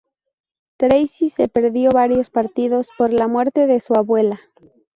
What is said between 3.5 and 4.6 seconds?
de su abuela.